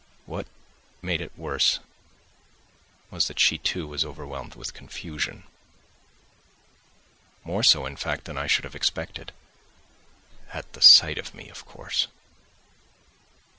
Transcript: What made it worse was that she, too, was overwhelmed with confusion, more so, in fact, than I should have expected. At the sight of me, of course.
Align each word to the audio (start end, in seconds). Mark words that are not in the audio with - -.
What 0.25 0.47
made 1.03 1.21
it 1.21 1.37
worse 1.37 1.77
was 3.11 3.27
that 3.27 3.39
she, 3.39 3.59
too, 3.59 3.85
was 3.87 4.03
overwhelmed 4.03 4.55
with 4.55 4.73
confusion, 4.73 5.43
more 7.43 7.61
so, 7.61 7.85
in 7.85 7.97
fact, 7.97 8.23
than 8.25 8.35
I 8.35 8.47
should 8.47 8.63
have 8.63 8.73
expected. 8.73 9.31
At 10.53 10.73
the 10.73 10.81
sight 10.81 11.19
of 11.19 11.35
me, 11.35 11.49
of 11.49 11.65
course. 11.67 12.07